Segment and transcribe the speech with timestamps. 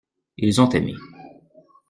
[0.37, 0.95] Ils ont aimé.